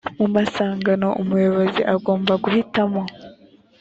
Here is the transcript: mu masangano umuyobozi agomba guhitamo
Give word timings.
mu 0.17 0.27
masangano 0.35 1.07
umuyobozi 1.21 1.81
agomba 1.93 2.33
guhitamo 2.43 3.01